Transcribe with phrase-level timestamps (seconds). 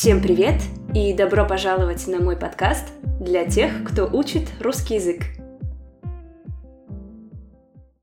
[0.00, 0.62] Всем привет
[0.94, 2.84] и добро пожаловать на мой подкаст
[3.20, 5.22] для тех, кто учит русский язык.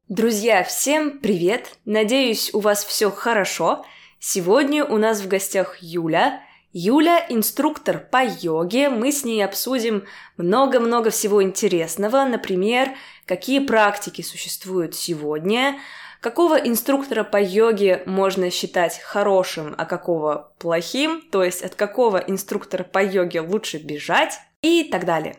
[0.10, 1.78] Друзья, всем привет!
[1.86, 3.86] Надеюсь, у вас все хорошо.
[4.20, 6.42] Сегодня у нас в гостях Юля.
[6.74, 8.90] Юля– инструктор по йоге.
[8.90, 10.04] Мы с ней обсудим
[10.36, 12.26] много-много всего интересного.
[12.26, 12.90] Например,
[13.26, 15.80] какие практики существуют сегодня–
[16.26, 22.84] Какого инструктора по йоге можно считать хорошим, а какого плохим, то есть от какого инструктора
[22.84, 24.34] по йоге лучше бежать
[24.64, 25.38] и так далее.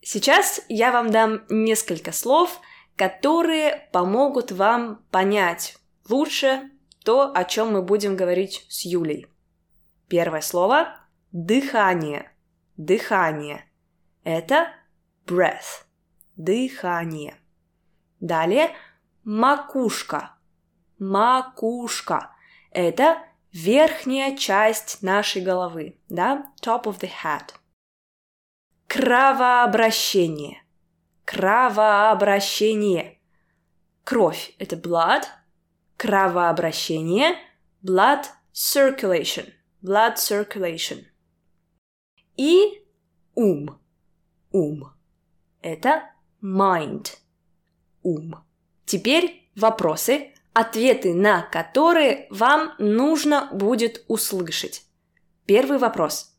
[0.00, 2.58] Сейчас я вам дам несколько слов,
[2.96, 5.76] которые помогут вам понять
[6.08, 6.70] лучше
[7.04, 9.26] то, о чем мы будем говорить с Юлей.
[10.08, 11.00] Первое слово–
[11.32, 12.32] дыхание.
[12.78, 13.66] Дыхание.
[14.22, 14.68] Это
[15.26, 15.84] breath.
[16.36, 17.34] Дыхание.
[18.20, 18.70] Далее–
[19.24, 20.36] макушка.
[20.98, 22.30] Макушка.
[22.70, 23.18] Это
[23.52, 26.46] верхняя часть нашей головы, да?
[26.62, 27.54] Top of the head.
[28.88, 30.62] Кровообращение.
[31.24, 33.18] Кровообращение.
[34.04, 35.24] Кровь– это blood.
[35.96, 37.36] Кровообращение–
[37.82, 39.52] blood circulation.
[39.82, 41.04] Blood circulation.
[42.36, 42.84] И
[43.34, 43.80] ум.
[44.52, 44.92] Ум.
[45.62, 46.10] Это
[46.42, 47.18] mind.
[48.02, 48.44] Ум.
[48.86, 54.82] Теперь вопросы, ответы на которые вам нужно будет услышать.
[55.46, 56.30] Первый вопрос.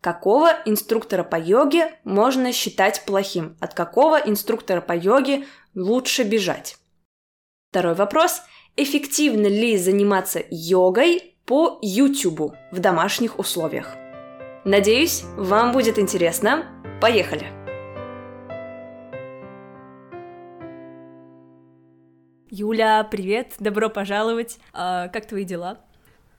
[0.00, 3.56] Какого инструктора по йоге можно считать плохим?
[3.60, 6.76] От какого инструктора по йоге лучше бежать?
[7.70, 8.42] Второй вопрос.
[8.76, 13.96] Эффективно ли заниматься йогой по YouTube в домашних условиях?
[14.64, 16.66] Надеюсь, вам будет интересно.
[17.00, 17.65] Поехали!
[22.48, 24.60] Юля, привет, добро пожаловать.
[24.72, 25.80] А, как твои дела?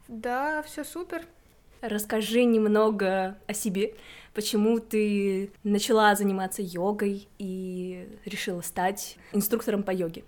[0.07, 1.25] Да, все супер.
[1.81, 3.93] Расскажи немного о себе.
[4.33, 10.23] Почему ты начала заниматься йогой и решила стать инструктором по йоге?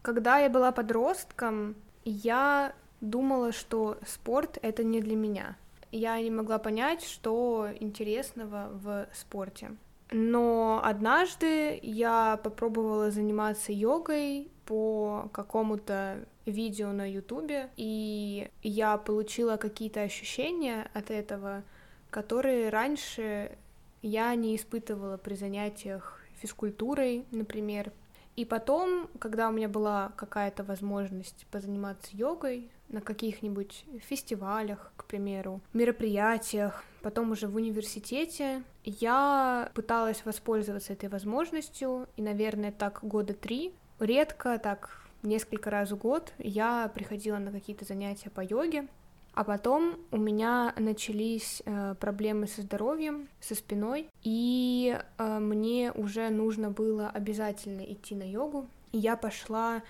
[0.00, 1.74] Когда я была подростком,
[2.04, 5.56] я думала, что спорт это не для меня.
[5.90, 9.72] Я не могла понять, что интересного в спорте.
[10.12, 20.02] Но однажды я попробовала заниматься йогой по какому-то видео на ютубе, и я получила какие-то
[20.02, 21.62] ощущения от этого,
[22.10, 23.56] которые раньше
[24.02, 27.92] я не испытывала при занятиях физкультурой, например.
[28.34, 35.60] И потом, когда у меня была какая-то возможность позаниматься йогой на каких-нибудь фестивалях, к примеру,
[35.72, 43.74] мероприятиях, потом уже в университете, я пыталась воспользоваться этой возможностью, и, наверное, так года три,
[43.98, 48.88] редко, так несколько раз в год я приходила на какие-то занятия по йоге,
[49.34, 56.28] а потом у меня начались э, проблемы со здоровьем, со спиной, и э, мне уже
[56.28, 58.66] нужно было обязательно идти на йогу.
[58.92, 59.82] Я пошла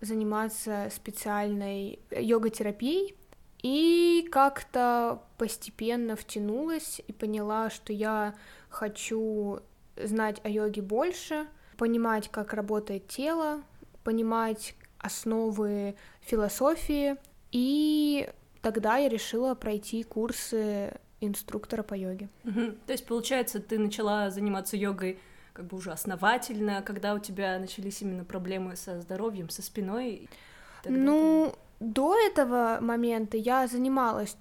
[0.00, 3.16] заниматься специальной йога-терапией,
[3.62, 8.34] и как-то постепенно втянулась и поняла, что я
[8.68, 9.60] хочу
[9.96, 11.46] знать о йоге больше,
[11.78, 13.62] понимать, как работает тело,
[14.02, 17.16] понимать основы философии,
[17.52, 18.28] и
[18.60, 22.28] тогда я решила пройти курсы инструктора по йоге.
[22.86, 25.18] То есть, получается, ты начала заниматься йогой
[25.54, 30.28] как бы уже основательно, когда у тебя начались именно проблемы со здоровьем, со спиной?
[30.84, 34.36] Ну, до этого момента я занималась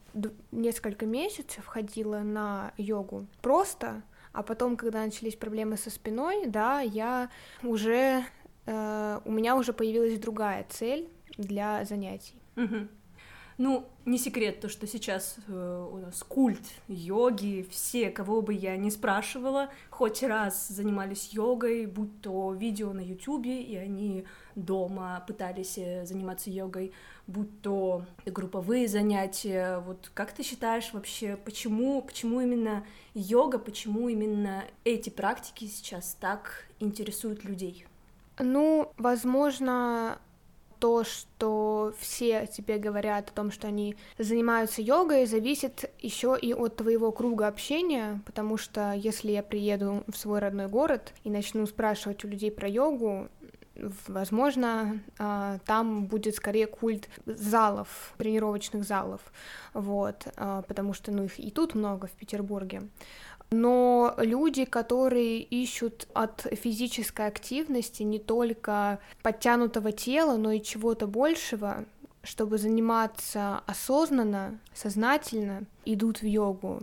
[0.51, 4.01] несколько месяцев, ходила на йогу просто,
[4.34, 7.30] а потом, когда начались проблемы со спиной, да, я
[7.62, 8.24] уже
[8.66, 11.07] э, у меня уже появилась другая цель
[11.38, 12.41] для занятий.
[12.56, 12.88] Угу.
[13.57, 18.75] Ну, не секрет то, что сейчас э, у нас культ йоги, все, кого бы я
[18.77, 24.25] ни спрашивала, хоть раз занимались йогой, будь то видео на ютюбе, и они
[24.55, 26.93] дома пытались э, заниматься йогой,
[27.27, 29.79] будь то групповые занятия.
[29.79, 36.67] Вот как ты считаешь вообще, почему, почему именно йога, почему именно эти практики сейчас так
[36.79, 37.85] интересуют людей?
[38.39, 40.19] Ну, возможно,
[40.83, 46.75] то, что все тебе говорят о том, что они занимаются йогой, зависит еще и от
[46.75, 52.25] твоего круга общения, потому что если я приеду в свой родной город и начну спрашивать
[52.25, 53.30] у людей про йогу,
[54.07, 59.21] возможно, а, там будет скорее культ залов, тренировочных залов,
[59.73, 62.83] вот, а, потому что, ну, их и тут много в Петербурге.
[63.51, 71.85] Но люди, которые ищут от физической активности не только подтянутого тела, но и чего-то большего,
[72.23, 76.81] чтобы заниматься осознанно, сознательно, идут в йогу.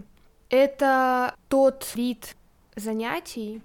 [0.48, 2.36] Это тот вид
[2.76, 3.62] занятий,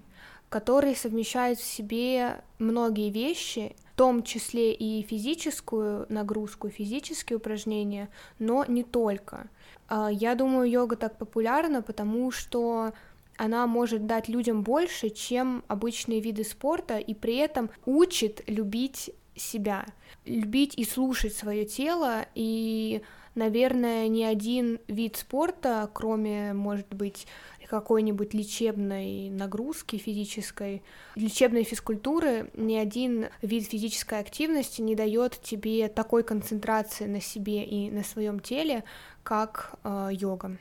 [0.50, 8.10] который совмещает в себе многие вещи, в том числе и физическую нагрузку, физические упражнения,
[8.40, 9.50] но не только.
[9.88, 12.94] А, я думаю, йога так популярна, потому что
[13.38, 19.86] она может дать людям больше, чем обычные виды спорта, и при этом учит любить себя,
[20.26, 23.02] любить и слушать свое тело, и,
[23.36, 27.28] наверное, ни один вид спорта, кроме, может быть,
[27.68, 30.84] какой-нибудь лечебной нагрузки физической,
[31.16, 37.90] лечебной физкультуры, ни один вид физической активности не дает тебе такой концентрации на себе и
[37.90, 38.84] на своем теле,
[39.24, 40.58] как э, йога.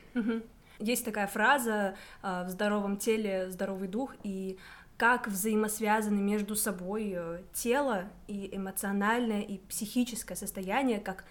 [0.81, 4.59] Есть такая фраза э, в здоровом теле здоровый дух и
[4.97, 11.25] как взаимосвязаны между собой э, тело и эмоциональное и психическое состояние, как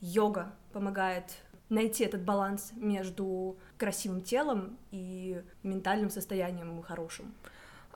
[0.00, 1.24] йога помогает
[1.68, 7.34] найти этот баланс между красивым телом и ментальным состоянием хорошим?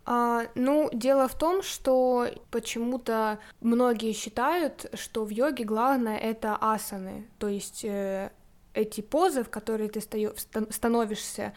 [0.06, 7.26] А, ну, дело в том, что почему-то многие считают, что в йоге главное это асаны,
[7.38, 8.30] то есть э,
[8.74, 11.54] эти позы, в которые ты становишься,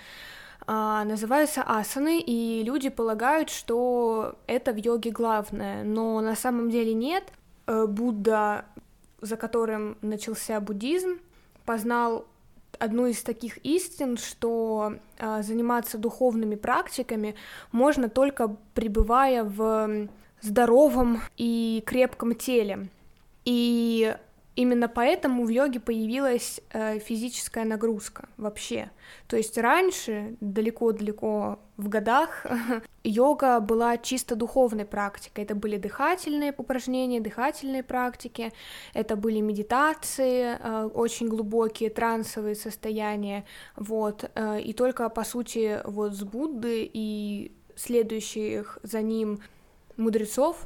[0.66, 6.94] а, называются асаны, и люди полагают, что это в йоге главное, но на самом деле
[6.94, 7.26] нет.
[7.66, 8.66] Э, Будда,
[9.22, 11.20] за которым начался буддизм,
[11.66, 12.26] познал
[12.80, 17.36] одну из таких истин, что э, заниматься духовными практиками
[17.72, 20.08] можно только пребывая в
[20.42, 22.90] здоровом и крепком теле.
[23.46, 24.16] И
[24.58, 28.90] Именно поэтому в йоге появилась э, физическая нагрузка вообще.
[29.28, 32.44] То есть раньше, далеко-далеко в годах,
[33.04, 35.44] йога была чисто духовной практикой.
[35.44, 38.52] Это были дыхательные упражнения, дыхательные практики,
[38.96, 43.46] это были медитации, э, очень глубокие трансовые состояния,
[43.76, 44.32] вот.
[44.34, 49.38] Э, и только, по сути, вот с Будды и следующих за ним
[49.98, 50.66] мудрецов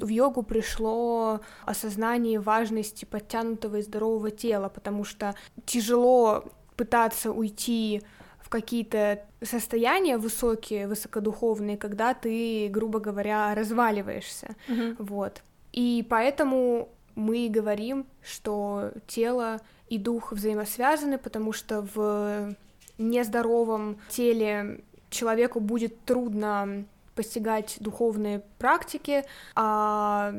[0.00, 6.44] в йогу пришло осознание важности подтянутого и здорового тела, потому что тяжело
[6.76, 8.02] пытаться уйти
[8.40, 14.96] в какие-то состояния высокие, высокодуховные, когда ты, грубо говоря, разваливаешься, mm-hmm.
[14.98, 15.42] вот.
[15.72, 22.54] И поэтому мы говорим, что тело и дух взаимосвязаны, потому что в
[22.98, 26.84] нездоровом теле человеку будет трудно
[27.20, 30.32] постигать духовные практики, а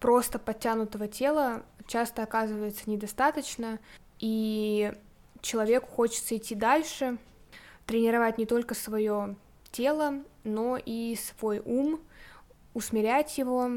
[0.00, 3.78] просто подтянутого тела часто оказывается недостаточно,
[4.18, 4.92] и
[5.40, 7.16] человеку хочется идти дальше,
[7.86, 9.34] тренировать не только свое
[9.72, 12.00] тело, но и свой ум,
[12.74, 13.70] усмирять его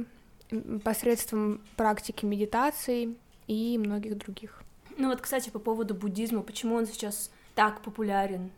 [0.84, 3.16] посредством практики медитации
[3.48, 4.64] и многих других.
[4.98, 8.52] Ну вот, кстати, по поводу буддизма, почему он сейчас так популярен?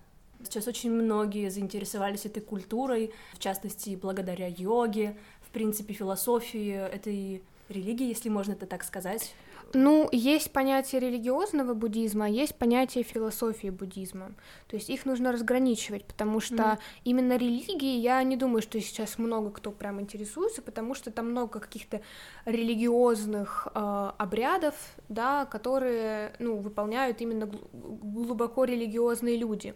[0.43, 8.07] Сейчас очень многие заинтересовались этой культурой, в частности, благодаря йоге, в принципе, философии этой религии,
[8.07, 9.33] если можно это так сказать.
[9.73, 14.33] Ну, есть понятие религиозного буддизма, есть понятие философии буддизма.
[14.67, 16.79] То есть их нужно разграничивать, потому что mm.
[17.05, 21.59] именно религии я не думаю, что сейчас много кто прям интересуется, потому что там много
[21.59, 22.01] каких-то
[22.45, 24.75] религиозных э, обрядов,
[25.09, 29.73] да, которые ну, выполняют именно глубоко религиозные люди.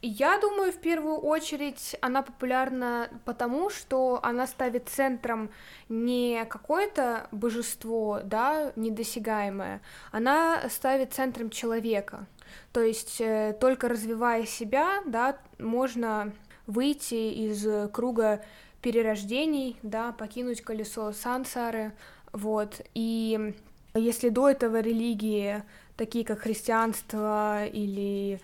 [0.00, 5.50] Я думаю, в первую очередь она популярна потому, что она ставит центром
[5.88, 9.80] не какое-то божество, да, недосягаемое,
[10.12, 12.26] она ставит центром человека.
[12.72, 16.32] То есть э, только развивая себя, да, можно
[16.68, 18.44] выйти из круга
[18.80, 21.92] перерождений, да, покинуть колесо сансары,
[22.32, 22.82] вот.
[22.94, 23.52] И
[23.94, 25.64] если до этого религии,
[25.96, 28.40] такие как христианство или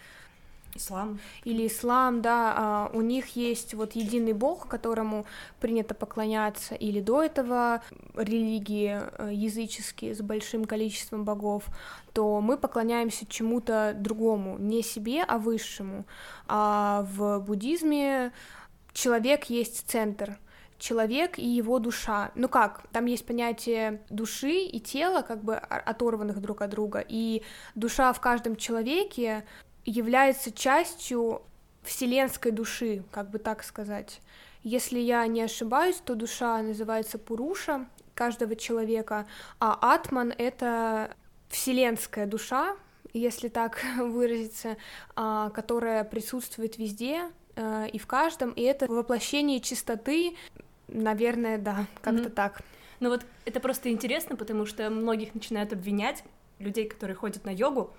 [0.76, 1.20] Ислам.
[1.44, 5.24] Или ислам, да, а, у них есть вот единый бог, которому
[5.60, 7.80] принято поклоняться, или до этого
[8.16, 11.64] религии э, языческие с большим количеством богов,
[12.12, 16.06] то мы поклоняемся чему-то другому, не себе, а высшему.
[16.48, 18.32] А в буддизме
[18.92, 20.38] человек есть центр,
[20.78, 22.30] человек и его душа.
[22.34, 27.42] Ну как, там есть понятие души и тела, как бы оторванных друг от друга, и
[27.74, 29.44] душа в каждом человеке
[29.84, 31.42] является частью
[31.82, 34.20] вселенской души, как бы так сказать.
[34.62, 39.26] Если я не ошибаюсь, то душа называется Пуруша каждого человека,
[39.60, 41.14] а Атман— это
[41.48, 42.76] вселенская душа,
[43.12, 44.76] если так выразиться,
[45.14, 50.36] а, которая присутствует везде а, и в каждом, и это воплощение чистоты,
[50.88, 52.30] наверное, да, как-то mm-hmm.
[52.30, 52.62] так.
[53.00, 56.24] Ну вот это просто интересно, потому что многих начинают обвинять,
[56.58, 57.92] людей, которые ходят на йогу.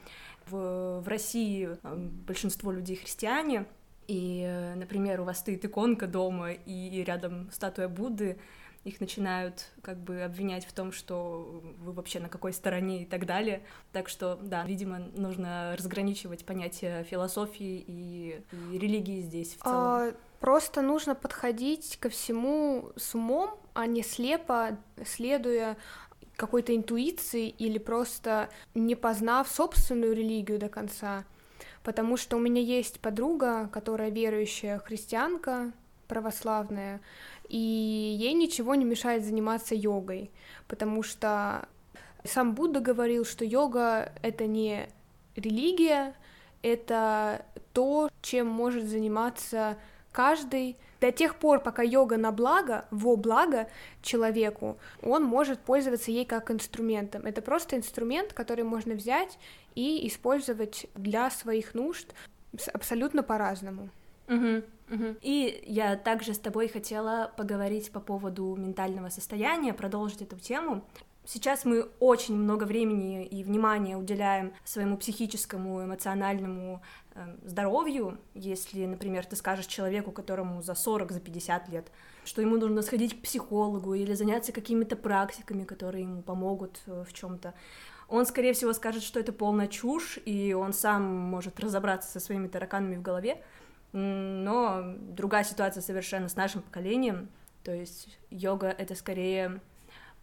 [0.48, 3.66] В, в России большинство людей христиане,
[4.08, 8.38] и, э, например, у вас стоит иконка дома, и рядом статуя Будды,
[8.86, 13.25] их начинают как бы обвинять в том, что вы вообще на какой стороне и так
[13.25, 13.64] далее.
[13.92, 19.78] Так что, да, видимо, нужно разграничивать понятия философии и, и религии здесь в целом.
[19.80, 25.78] А, просто нужно подходить ко всему с умом, а не слепо, следуя
[26.36, 31.25] какой-то интуиции или просто не познав собственную религию до конца.
[31.84, 35.72] Потому что у меня есть подруга, которая верующая христианка,
[36.08, 37.01] православная,
[37.48, 40.32] и ей ничего не мешает заниматься йогой,
[40.68, 41.68] потому что
[42.24, 44.89] сам Будда говорил, что йога— это не
[45.36, 46.15] религия,
[46.62, 49.77] это то, чем может заниматься
[50.12, 53.68] каждый до тех пор, пока йога на благо, во благо
[54.02, 57.25] человеку, он может пользоваться ей как инструментом.
[57.25, 59.38] Это просто инструмент, который можно взять
[59.75, 62.14] и использовать для своих нужд
[62.74, 63.90] абсолютно по-разному.
[64.28, 64.64] Угу.
[64.90, 65.16] Угу.
[65.22, 70.84] И я также с тобой хотела поговорить по поводу ментального состояния, продолжить эту тему.
[71.27, 76.84] Сейчас мы очень много времени и внимания уделяем своему психическому, эмоциональному
[77.15, 78.20] э, здоровью.
[78.36, 81.91] Если, например, ты скажешь человеку, которому за 40, за 50 лет,
[82.25, 87.12] что ему нужно сходить к психологу или заняться какими-то практиками, которые ему помогут э, в
[87.12, 87.55] чем-то,
[88.08, 92.48] он, скорее всего, скажет, что это полная чушь, и он сам может разобраться со своими
[92.48, 93.41] тараканами в голове.
[93.94, 97.29] Но другая ситуация совершенно с нашим поколением.
[97.63, 99.60] То есть йога— это скорее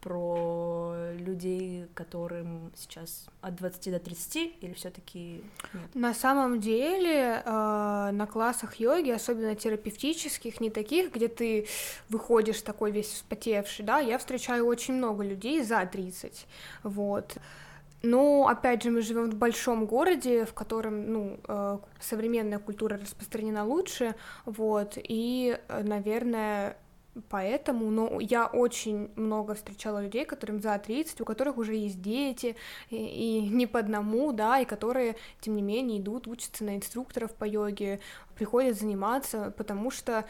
[0.02, 5.42] про людей, которым сейчас от 20 до 30, или все таки
[5.94, 11.68] На самом деле э, на классах йоги, особенно терапевтических, не таких, где ты
[12.08, 16.46] выходишь такой весь вспотевший, да, я встречаю очень много людей за 30,
[16.82, 17.38] вот.
[18.02, 23.64] Но, опять же, мы живем в большом городе, в котором, ну, э, современная культура распространена
[23.64, 26.76] лучше, вот, и, э, наверное,
[27.28, 32.56] Поэтому, но я очень много встречала людей, которым за 30, у которых уже есть дети,
[32.88, 37.34] и, и не по одному, да, и которые, тем не менее, идут, учатся на инструкторов
[37.34, 38.00] по йоге,
[38.34, 40.24] приходят заниматься, потому что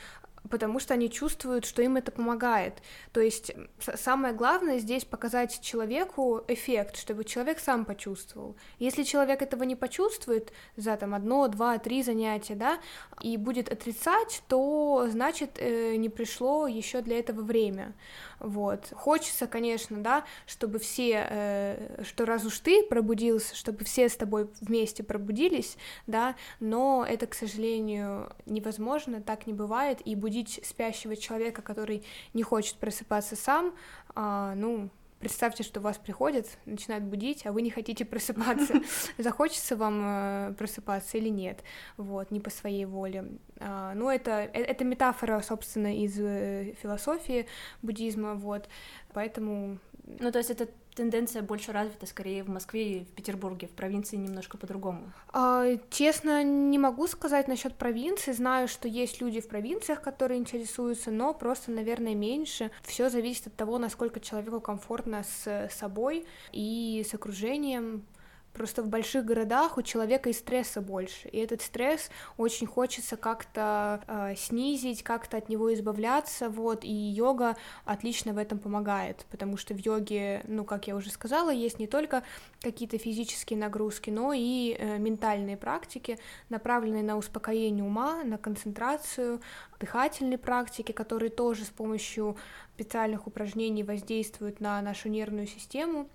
[0.50, 2.82] потому что они чувствуют, что им это помогает.
[3.12, 8.56] То есть самое главное здесь показать человеку эффект, чтобы человек сам почувствовал.
[8.78, 12.78] Если человек этого не почувствует за там одно, два, три занятия, да,
[13.20, 17.94] и будет отрицать, то значит э, не пришло еще для этого время.
[18.42, 18.92] Вот.
[18.92, 24.50] Хочется, конечно, да, чтобы все, э, что раз уж ты пробудился, чтобы все с тобой
[24.60, 25.76] вместе пробудились,
[26.08, 32.42] да, но это, к сожалению, невозможно, так не бывает, и будить спящего человека, который не
[32.42, 33.74] хочет просыпаться сам,
[34.16, 34.90] э, ну,
[35.22, 38.82] Представьте, что вас приходят, начинают будить, а вы не хотите просыпаться.
[39.18, 41.62] Захочется вам э, просыпаться или нет,
[41.96, 43.26] вот, не по своей воле.
[43.60, 47.46] А, ну, это, э, это метафора, собственно, из э, философии
[47.82, 48.68] буддизма, вот,
[49.12, 49.78] поэтому...
[50.18, 54.16] Ну, то есть это тенденция больше развита скорее в Москве и в Петербурге, в провинции
[54.16, 55.12] немножко по-другому?
[55.32, 58.32] А, честно, не могу сказать насчет провинции.
[58.32, 62.70] Знаю, что есть люди в провинциях, которые интересуются, но просто, наверное, меньше.
[62.82, 68.04] Все зависит от того, насколько человеку комфортно с собой и с окружением.
[68.52, 74.02] Просто в больших городах у человека и стресса больше, и этот стресс очень хочется как-то
[74.06, 77.56] э, снизить, как-то от него избавляться, вот, и йога
[77.86, 81.86] отлично в этом помогает, потому что в йоге, ну, как я уже сказала, есть не
[81.86, 82.24] только
[82.60, 86.18] какие-то физические нагрузки, но и э, ментальные практики,
[86.50, 89.40] направленные на успокоение ума, на концентрацию,
[89.80, 92.36] дыхательные практики, которые тоже с помощью
[92.74, 96.08] специальных упражнений воздействуют на нашу нервную систему,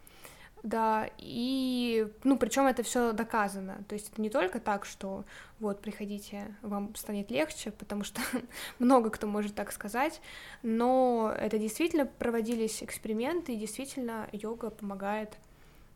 [0.64, 5.24] да, и, ну, причем это все доказано, то есть это не только так, что
[5.60, 8.22] вот, приходите, вам станет легче, потому что
[8.80, 10.22] много кто может так сказать,
[10.64, 15.38] но это действительно проводились эксперименты, и действительно йога помогает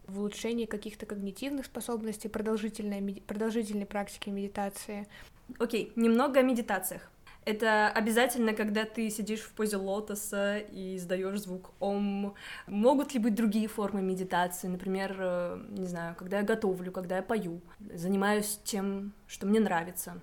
[0.07, 5.07] в улучшении каких-то когнитивных способностей, продолжительной, продолжительной практики медитации.
[5.59, 7.09] Окей, okay, немного о медитациях.
[7.43, 12.35] Это обязательно, когда ты сидишь в позе лотоса и издаешь звук ом.
[12.67, 14.67] Могут ли быть другие формы медитации?
[14.67, 17.61] Например, э, не знаю, когда я готовлю, когда я пою,
[17.93, 20.19] занимаюсь тем, что мне нравится.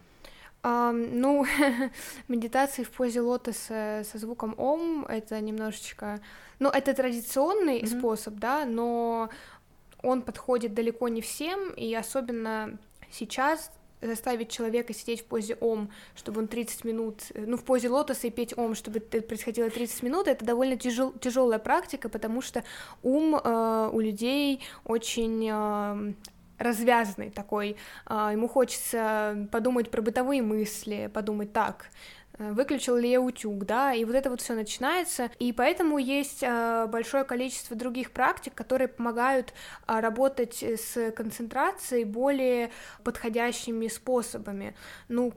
[0.63, 1.47] Um, ну,
[2.29, 6.21] медитации в позе лотоса со звуком ом это немножечко,
[6.59, 7.99] ну, это традиционный mm-hmm.
[7.99, 9.31] способ, да, но
[10.03, 12.77] он подходит далеко не всем, и особенно
[13.11, 17.89] сейчас заставить человека сидеть в позе ом, чтобы он 30 минут, э, ну, в позе
[17.89, 22.43] лотоса и петь ом, чтобы это происходило 30 минут, это довольно тяжел, тяжелая практика, потому
[22.43, 22.65] что
[23.03, 26.15] ум э, у людей очень э,
[26.59, 27.77] развязанный такой,
[28.07, 31.87] э, ему хочется подумать про бытовые мысли, подумать так,
[32.39, 36.87] выключил ли я утюг, да, и вот это вот все начинается, и поэтому есть э,
[36.89, 39.53] большое количество других практик, которые помогают
[39.87, 42.71] э, работать с концентрацией более
[43.05, 44.75] подходящими способами.
[45.09, 45.33] Ну,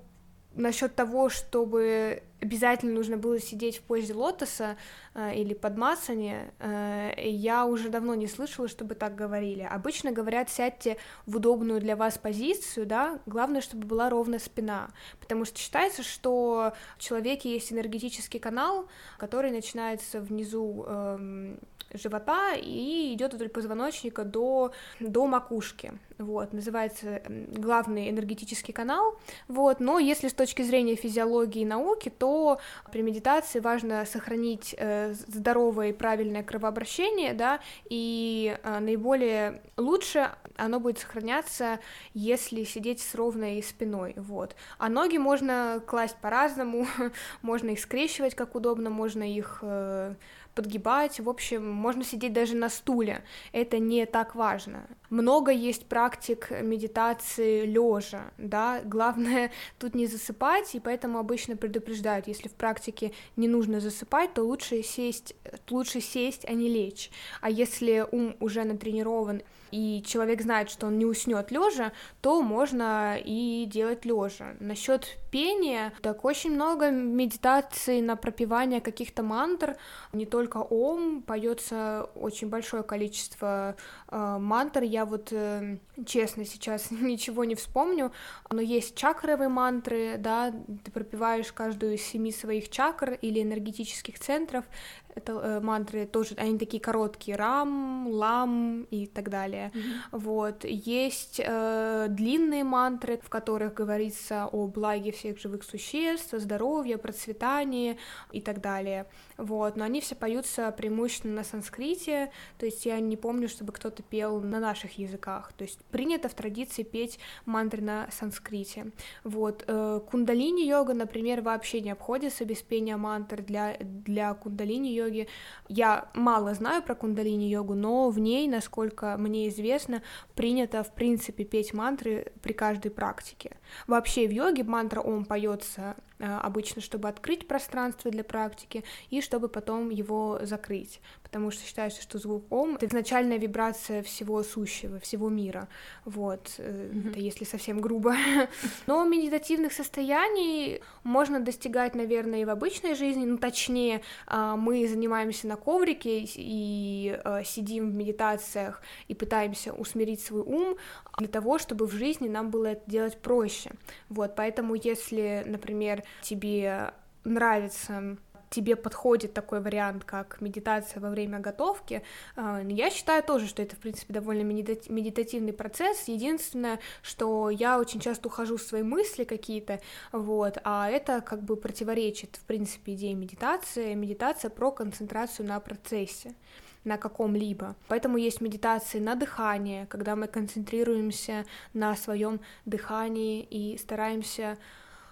[0.55, 4.75] насчет того, чтобы обязательно нужно было сидеть в позе лотоса
[5.13, 9.61] э, или под масане, э, я уже давно не слышала, чтобы так говорили.
[9.61, 14.89] Обычно говорят, сядьте в удобную для вас позицию, да, главное, чтобы была ровная спина,
[15.19, 21.55] потому что считается, что в человеке есть энергетический канал, который начинается внизу э,
[21.93, 29.99] живота и идет вдоль позвоночника до, до макушки, вот, называется главный энергетический канал, вот, но
[29.99, 32.59] если с точки зрения физиологии и науки, то
[32.91, 40.79] при медитации важно сохранить э, здоровое и правильное кровообращение, да, и э, наиболее лучше оно
[40.79, 41.79] будет сохраняться,
[42.13, 46.87] если сидеть с ровной спиной, вот, а ноги можно класть по-разному,
[47.41, 50.15] можно их скрещивать как удобно, можно их э,
[50.55, 54.87] подгибать, в общем, можно сидеть даже на стуле, это не так важно.
[55.09, 62.47] Много есть практик медитации лежа, да, главное тут не засыпать, и поэтому обычно предупреждают, если
[62.47, 65.35] в практике не нужно засыпать, то лучше сесть,
[65.69, 69.41] лучше сесть, а не лечь, а если ум уже натренирован,
[69.71, 74.55] и человек знает, что он не уснет лежа, то можно и делать лежа.
[74.59, 79.77] Насчет пения, так очень много медитаций на пропевание каких-то мантр,
[80.13, 83.75] не только ом, поется очень большое количество
[84.09, 84.83] э, мантр.
[84.83, 88.11] Я вот э, честно сейчас ничего не вспомню,
[88.49, 94.65] но есть чакровые мантры, да, ты пропиваешь каждую из семи своих чакр или энергетических центров,
[95.15, 99.71] это э, мантры тоже, они такие короткие, рам, лам и так далее.
[99.73, 99.93] Mm-hmm.
[100.11, 106.97] Вот есть э, длинные мантры, в которых говорится о благе всех живых существ, о здоровье,
[106.97, 107.97] процветании
[108.31, 109.07] и так далее.
[109.37, 114.03] Вот, но они все поются преимущественно на санскрите, то есть я не помню, чтобы кто-то
[114.03, 115.53] пел на наших языках.
[115.53, 118.91] То есть принято в традиции петь мантры на санскрите.
[119.23, 125.27] Вот э, кундалини йога, например, вообще не обходится без пения мантр для для кундалини йоги.
[125.67, 130.01] Я мало знаю про кундалини-йогу, но в ней, насколько мне известно,
[130.35, 133.57] принято, в принципе, петь мантры при каждой практике.
[133.87, 139.49] Вообще в йоге мантра «Ом» поется Э, обычно, чтобы открыть пространство для практики и чтобы
[139.49, 145.29] потом его закрыть, потому что считается, что звук ом— это изначальная вибрация всего сущего, всего
[145.29, 145.67] мира,
[146.05, 147.09] вот, mm-hmm.
[147.09, 148.15] это если совсем грубо.
[148.85, 155.47] Но медитативных состояний можно достигать, наверное, и в обычной жизни, ну, точнее, а, мы занимаемся
[155.47, 160.77] на коврике и э, сидим в медитациях и пытаемся усмирить свой ум
[161.17, 163.71] для того, чтобы в жизни нам было это делать проще,
[164.09, 168.17] вот, поэтому если, например, тебе нравится
[168.51, 172.03] тебе подходит такой вариант, как медитация во время готовки,
[172.35, 176.07] э, я считаю тоже, что это, в принципе, довольно медитативный процесс.
[176.07, 179.79] Единственное, что я очень часто ухожу в свои мысли какие-то,
[180.11, 183.93] вот, а это как бы противоречит, в принципе, идее медитации.
[183.93, 186.35] Медитация про концентрацию на процессе
[186.83, 187.75] на каком-либо.
[187.87, 194.57] Поэтому есть медитации на дыхание, когда мы концентрируемся на своем дыхании и стараемся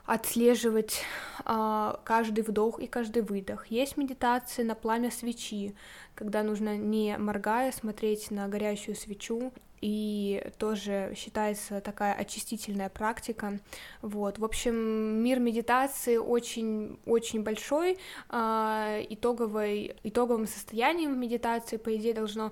[0.09, 1.03] отслеживать
[1.45, 3.67] э, каждый вдох и каждый выдох.
[3.67, 5.75] Есть медитации на пламя свечи,
[6.15, 13.59] когда нужно не моргая смотреть на горящую свечу, и тоже считается такая очистительная практика.
[14.01, 14.39] Вот.
[14.39, 17.99] В общем, мир медитации очень-очень большой.
[18.29, 22.51] Э, итоговой, итоговым состоянием медитации, по идее, должно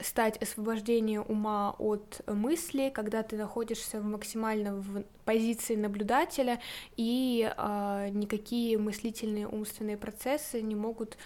[0.00, 6.60] стать освобождение ума от мысли, когда ты находишься в максимально в позиции наблюдателя,
[6.96, 11.18] и э, никакие мыслительные умственные процессы не могут,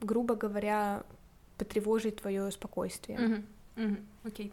[0.00, 1.02] грубо говоря,
[1.58, 3.18] потревожить твое спокойствие.
[3.18, 3.28] Окей.
[3.28, 3.44] Mm-hmm.
[3.76, 3.98] Mm-hmm.
[4.24, 4.52] Okay.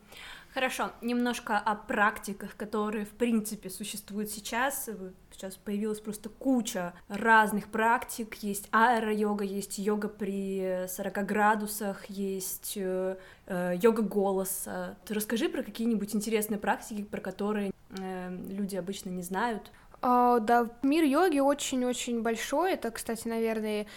[0.54, 4.90] Хорошо, немножко о практиках, которые, в принципе, существуют сейчас.
[5.32, 8.36] Сейчас появилась просто куча разных практик.
[8.36, 13.16] Есть аэро-йога, есть йога при 40 градусах, есть э,
[13.48, 14.98] э, йога голоса.
[15.06, 19.72] Ты расскажи про какие-нибудь интересные практики, про которые э, люди обычно не знают.
[20.02, 22.74] А, да, мир йоги очень-очень большой.
[22.74, 23.88] Это, кстати, наверное,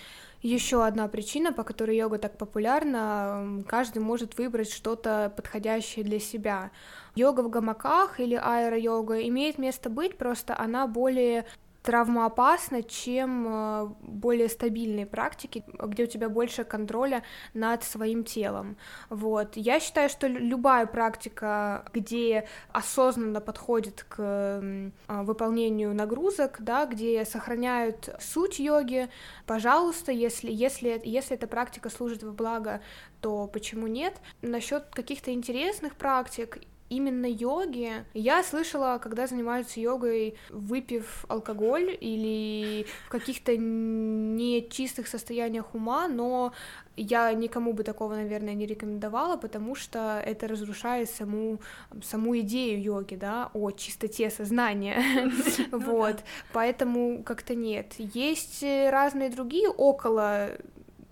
[0.45, 3.65] еще одна причина, по которой йога так популярна.
[3.67, 6.71] Каждый может выбрать что-то подходящее для себя.
[7.15, 11.47] Йога в гамаках или аэро-йога имеет место быть, просто она более
[11.85, 18.79] травмоопасно, чем э, более стабильные практики, где у тебя больше контроля над своим телом.
[19.11, 19.57] Вот.
[19.57, 28.09] Я считаю, что любая практика, где осознанно подходит к э, выполнению нагрузок, да, где сохраняют
[28.19, 29.11] суть йоги,
[29.45, 32.81] пожалуйста, если, если, если эта практика служит во благо,
[33.21, 34.15] то почему нет?
[34.41, 36.59] Насчет каких-то интересных практик
[36.97, 38.05] именно йоги.
[38.15, 46.53] Я слышала, когда занимаются йогой, выпив алкоголь или в каких-то нечистых состояниях ума, но
[46.97, 51.61] я никому бы такого, наверное, не рекомендовала, потому что это разрушает саму,
[52.03, 55.03] саму идею йоги, да, о чистоте сознания,
[55.73, 56.17] ну вот,
[56.53, 57.95] поэтому как-то нет.
[57.99, 60.51] Есть разные другие около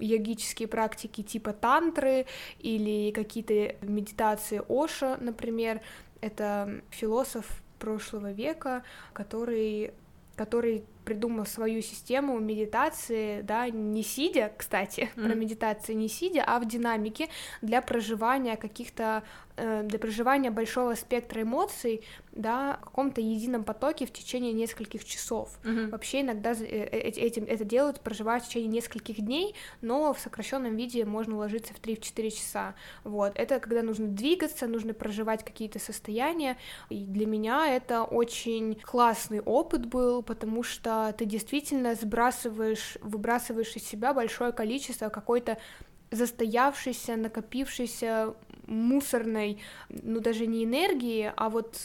[0.03, 2.27] йогические практики типа тантры
[2.59, 5.81] или какие-то медитации Оша, например.
[6.21, 9.93] Это философ прошлого века, который
[10.37, 15.25] который придумал свою систему медитации, да, не сидя, кстати, mm-hmm.
[15.27, 17.29] про медитацию не сидя, а в динамике
[17.61, 19.23] для проживания каких-то
[19.57, 25.59] Э, для проживания большого спектра эмоций, да, в каком-то едином потоке в течение нескольких часов.
[25.63, 25.91] Mm-hmm.
[25.91, 30.75] Вообще иногда э, э, этим это делают, проживают в течение нескольких дней, но в сокращенном
[30.77, 32.75] виде можно уложиться в 3-4 часа.
[33.05, 33.33] Вот.
[33.35, 36.57] Это когда нужно двигаться, нужно проживать какие-то состояния.
[36.89, 43.87] И для меня это очень классный опыт был, потому что ты действительно сбрасываешь, выбрасываешь из
[43.87, 45.59] себя большое количество какой-то
[46.11, 48.35] застоявшейся, накопившейся
[48.67, 51.79] мусорной, ну даже не энергии, а вот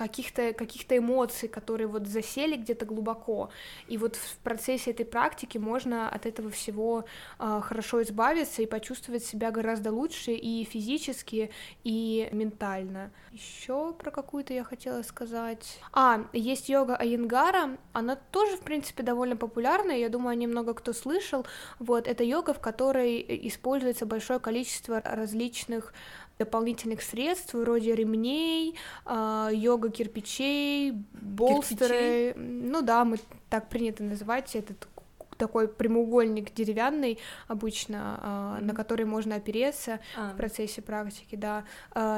[0.00, 3.50] каких-то каких эмоций, которые вот засели где-то глубоко.
[3.86, 7.04] И вот в процессе этой практики можно от этого всего
[7.38, 11.50] э, хорошо избавиться и почувствовать себя гораздо лучше и физически,
[11.84, 13.10] и ментально.
[13.30, 15.78] Еще про какую-то я хотела сказать.
[15.92, 21.44] А, есть йога Айенгара, она тоже, в принципе, довольно популярная, я думаю, немного кто слышал.
[21.78, 25.92] Вот, это йога, в которой используется большое количество различных
[26.40, 28.76] дополнительных средств вроде ремней,
[29.06, 32.32] э, йога кирпичей, болстеры.
[32.32, 32.34] Кирпичей?
[32.34, 33.18] Ну да, мы
[33.50, 34.88] так принято называть этот
[35.36, 38.64] такой прямоугольник деревянный обычно, mm-hmm.
[38.64, 40.32] на который можно опереться ah.
[40.32, 41.64] в процессе практики, да,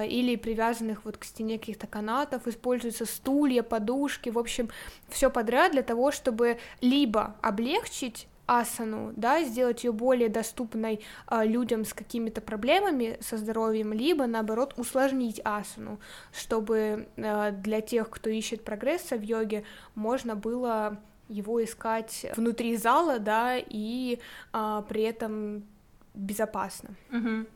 [0.05, 4.71] или привязанных вот к стене каких-то канатов, используются стулья, подушки, в общем,
[5.09, 8.27] все подряд для того, чтобы либо облегчить
[8.61, 14.75] асану, да, сделать ее более доступной э, людям с какими-то проблемами со здоровьем, либо наоборот
[14.77, 15.99] усложнить асану,
[16.33, 23.19] чтобы э, для тех, кто ищет прогресса в йоге, можно было его искать внутри зала,
[23.19, 24.19] да, и
[24.53, 25.65] э, при этом
[26.15, 26.91] безопасно.
[27.11, 27.47] Угу.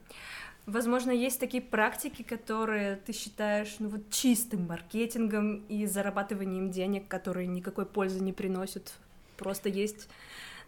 [0.66, 7.46] Возможно, есть такие практики, которые ты считаешь, ну вот чистым маркетингом и зарабатыванием денег, которые
[7.46, 8.94] никакой пользы не приносят.
[9.36, 10.08] Просто есть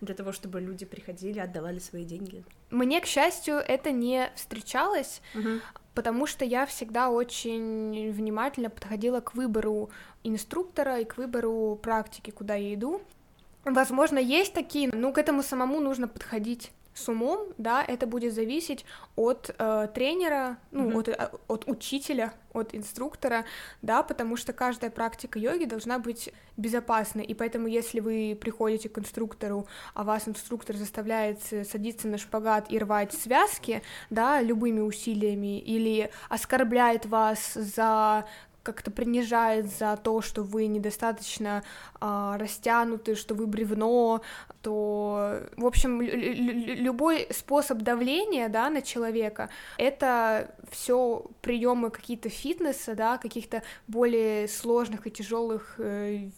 [0.01, 2.45] для того, чтобы люди приходили, отдавали свои деньги?
[2.71, 5.61] Мне, к счастью, это не встречалось, угу.
[5.95, 9.91] потому что я всегда очень внимательно подходила к выбору
[10.25, 13.01] инструктора и к выбору практики, куда я иду.
[13.65, 18.85] Возможно, есть такие, но к этому самому нужно подходить с умом, да, это будет зависеть
[19.17, 20.99] от э, тренера, ну, mm-hmm.
[20.99, 23.45] от, э, от учителя, от инструктора,
[23.83, 28.99] да, потому что каждая практика йоги должна быть безопасной, и поэтому если вы приходите к
[28.99, 36.11] инструктору, а вас инструктор заставляет садиться на шпагат и рвать связки, да, любыми усилиями, или
[36.29, 38.27] оскорбляет вас за
[38.68, 41.62] как-то принижает за то, что вы недостаточно
[42.02, 44.20] э, растянуты, что вы бревно,
[44.61, 53.16] то, в общем, любой способ давления, да, на человека, это все приемы какие-то фитнеса, да,
[53.16, 56.28] каких-то более сложных и тяжелых э,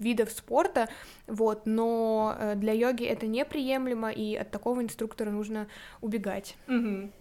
[0.00, 0.88] видов спорта,
[1.28, 5.68] вот, но э, для йоги это неприемлемо, и от такого инструктора нужно
[6.00, 6.56] убегать.
[6.66, 7.12] Mm-hmm.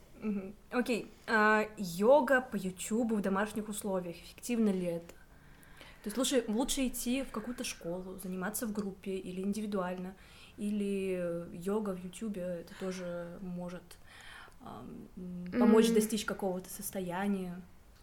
[0.72, 1.08] Окей, okay.
[1.28, 5.14] а, йога по Ютубу в домашних условиях, эффективно ли это?
[6.04, 10.16] То есть лучше, лучше идти в какую-то школу, заниматься в группе или индивидуально,
[10.58, 13.84] или йога в Ютубе это тоже может
[14.62, 14.84] а,
[15.52, 15.94] помочь mm.
[15.94, 17.62] достичь какого-то состояния.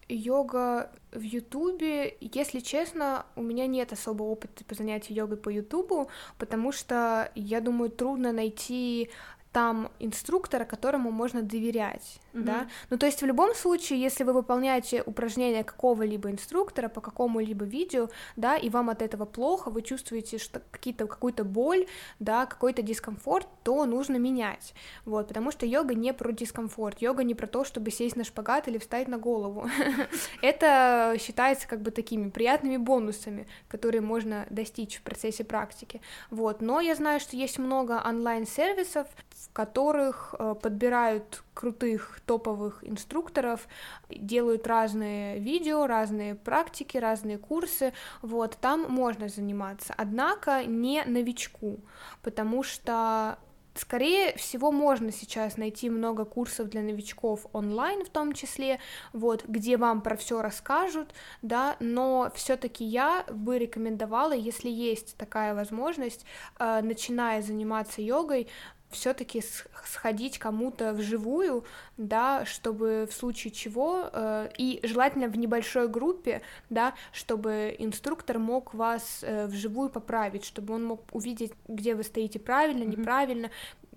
[0.09, 6.09] Йога в Ютубе, если честно, у меня нет особого опыта по занятию йогой по Ютубу,
[6.39, 9.11] потому что, я думаю, трудно найти
[9.55, 12.43] там инструктора, которому можно доверять, mm-hmm.
[12.43, 12.67] да.
[12.91, 18.09] Ну, то есть в любом случае, если вы выполняете упражнения какого-либо инструктора по какому-либо видео,
[18.35, 21.87] да, и вам от этого плохо, вы чувствуете что какие-то какую-то боль,
[22.19, 27.37] да, какой-то дискомфорт, то нужно менять, вот, потому что йога не про дискомфорт, йога не
[27.37, 29.69] про то, чтобы сесть на шпагат или встать на голову.
[30.43, 36.61] Это считается как бы такими приятными бонусами, которые можно достичь в процессе практики, вот.
[36.61, 39.07] Но я знаю, что есть много онлайн-сервисов,
[39.49, 43.69] в которых э, подбирают крутых топовых инструкторов,
[44.09, 51.81] делают разные видео, разные практики, разные курсы, вот, там можно заниматься, однако не новичку,
[52.23, 53.39] потому что
[53.77, 58.79] Скорее всего, можно сейчас найти много курсов для новичков онлайн в том числе,
[59.13, 65.57] вот, где вам про все расскажут, да, но все-таки я бы рекомендовала, если есть такая
[65.57, 66.25] возможность,
[66.61, 68.47] э, начиная заниматься йогой,
[68.95, 69.43] все-таки
[69.85, 71.65] сходить кому-то вживую,
[71.97, 78.75] да, чтобы в случае чего, э, и желательно в небольшой группе, да, чтобы инструктор мог
[78.75, 83.51] вас э, вживую поправить, чтобы он мог увидеть, где вы стоите правильно, неправильно,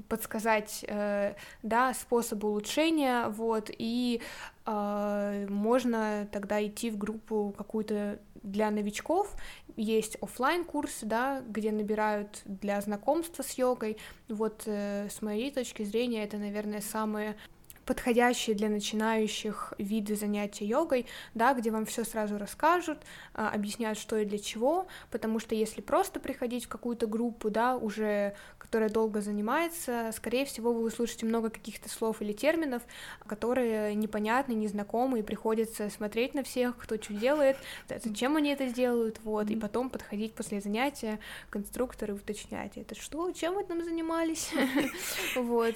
[0.07, 1.33] подсказать, э,
[1.63, 4.21] да, способ улучшения, вот, и
[4.65, 9.36] э, можно тогда идти в группу какую-то для новичков,
[9.76, 13.97] есть офлайн курсы, да, где набирают для знакомства с йогой.
[14.28, 17.38] Вот э, с моей точки зрения это, наверное, самые
[17.88, 23.00] подходящие для начинающих виды занятия йогой, да, где вам все сразу расскажут,
[23.34, 27.78] а, объясняют, что и для чего, потому что если просто приходить в какую-то группу, да,
[27.78, 32.84] уже которая долго занимается, скорее всего, вы услышите много каких-то слов или терминов,
[33.26, 37.56] которые непонятны, незнакомы, и приходится смотреть на всех, кто что делает,
[37.88, 41.19] зачем они это делают, вот, и потом подходить после занятия
[41.50, 44.52] к инструктору и уточнять, это что, чем вы там занимались,
[45.38, 45.76] вот.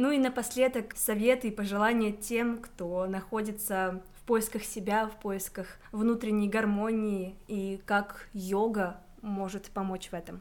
[0.00, 6.48] Ну и напоследок советы и пожелания тем, кто находится в поисках себя, в поисках внутренней
[6.48, 10.40] гармонии и как йога может помочь в этом.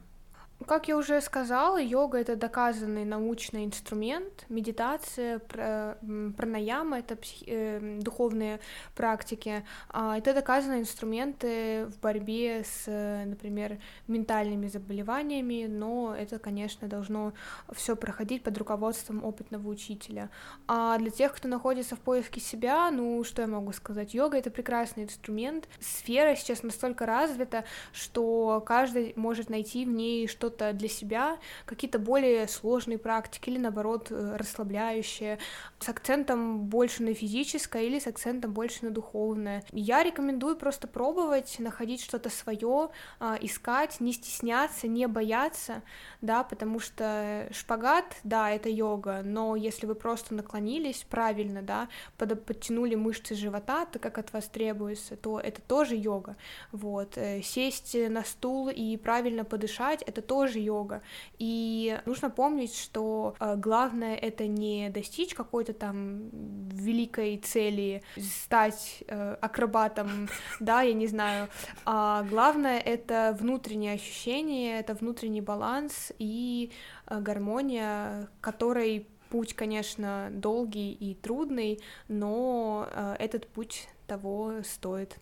[0.67, 7.48] Как я уже сказала, йога— это доказанный научный инструмент, медитация, пранаяма— это псих...
[7.48, 8.60] э, духовные
[8.93, 12.88] практики, а это доказанные инструменты в борьбе с,
[13.26, 17.32] например, ментальными заболеваниями, но это, конечно, должно
[17.72, 20.30] все проходить под руководством опытного учителя.
[20.67, 24.52] А для тех, кто находится в поиске себя, ну, что я могу сказать, йога— это
[24.52, 30.90] прекрасный инструмент, сфера сейчас настолько развита, что каждый может найти в ней что что-то для
[30.90, 35.38] себя, какие-то более сложные практики или, наоборот, э, расслабляющие,
[35.80, 39.64] с акцентом больше на физическое или с акцентом больше на духовное.
[39.72, 45.84] Я рекомендую просто пробовать, находить что-то свое, а, искать, не стесняться, не бояться,
[46.22, 52.44] да, потому что шпагат, да, это йога, но если вы просто наклонились правильно, да, под,
[52.46, 56.36] подтянули мышцы живота, так как от вас требуется, то это тоже йога,
[56.72, 61.02] вот, э, сесть на стул и правильно подышать, это тоже тоже йога.
[61.38, 66.30] И нужно помнить, что э, главное это не достичь какой-то там
[66.69, 70.30] великой цели, стать э, акробатом,
[70.62, 71.49] да, я не знаю,
[71.86, 76.71] а главное это внутреннее ощущение, это внутренний баланс и
[77.08, 82.88] э, гармония, которой путь, конечно, долгий и трудный, но
[83.19, 85.19] этот путь того стоит.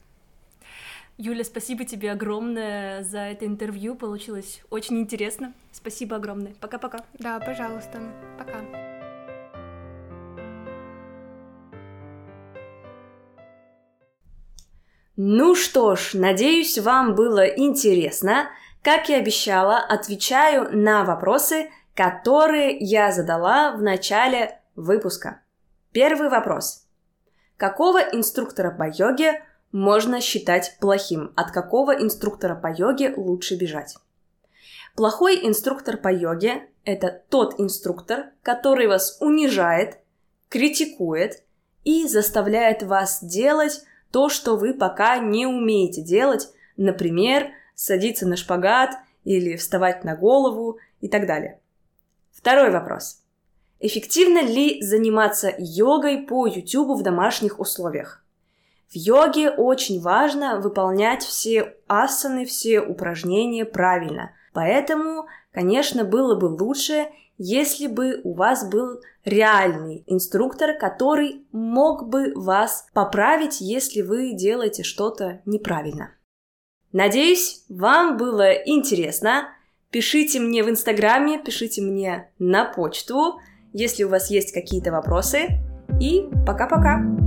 [1.19, 3.95] Юля, спасибо тебе огромное за это интервью.
[3.95, 5.51] Получилось очень интересно.
[5.71, 6.53] Спасибо огромное.
[6.61, 6.99] Пока-пока.
[7.17, 7.99] Да, пожалуйста.
[8.37, 8.61] Пока.
[15.15, 18.49] Ну что ж, надеюсь, вам было интересно.
[18.83, 25.41] Как и обещала, отвечаю на вопросы, которые я задала в начале выпуска.
[25.91, 26.85] Первый вопрос.
[27.57, 33.95] Какого инструктора по йоге можно считать плохим, от какого инструктора по йоге лучше бежать.
[34.95, 39.99] Плохой инструктор по йоге– это тот инструктор, который вас унижает,
[40.49, 41.43] критикует
[41.83, 48.91] и заставляет вас делать то, что вы пока не умеете делать, например, садиться на шпагат
[49.23, 51.59] или вставать на голову и так далее.
[52.31, 53.21] Второй вопрос.
[53.79, 58.23] Эффективно ли заниматься йогой по YouTube в домашних условиях?
[58.89, 64.31] В йоге очень важно выполнять все асаны, все упражнения правильно.
[64.53, 72.33] Поэтому, конечно, было бы лучше, если бы у вас был реальный инструктор, который мог бы
[72.35, 76.11] вас поправить, если вы делаете что-то неправильно.
[76.93, 79.49] Надеюсь, вам было интересно.
[79.91, 83.39] Пишите мне в Инстаграме, пишите мне на почту,
[83.73, 85.49] если у вас есть какие-то вопросы.
[86.01, 87.26] И пока-пока!